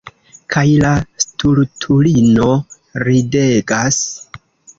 [0.53, 0.93] Kaj la
[1.25, 2.49] stultulino
[3.09, 4.03] ridegas.